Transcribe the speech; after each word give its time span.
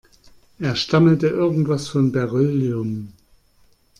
Er 0.57 0.75
stammelte 0.75 1.27
irgendwas 1.27 1.87
von 1.87 2.11
Beryllium. 2.11 3.13